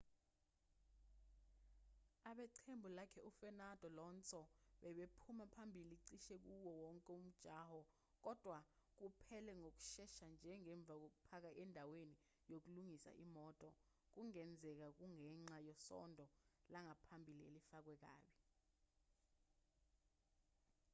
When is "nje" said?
10.33-10.51